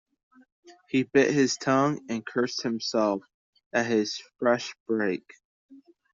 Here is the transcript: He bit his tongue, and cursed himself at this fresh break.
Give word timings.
He 0.89 1.03
bit 1.03 1.29
his 1.31 1.57
tongue, 1.57 2.03
and 2.09 2.25
cursed 2.25 2.63
himself 2.63 3.21
at 3.71 3.87
this 3.87 4.17
fresh 4.39 4.73
break. 4.87 5.31